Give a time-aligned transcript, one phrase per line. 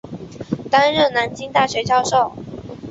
[0.71, 2.33] 担任南京大学教授。